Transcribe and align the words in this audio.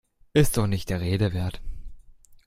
Ist 0.33 0.57
doch 0.57 0.65
nicht 0.65 0.89
der 0.89 0.99
Rede 0.99 1.31
wert! 1.35 1.61